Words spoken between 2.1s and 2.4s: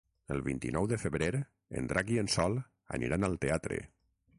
i en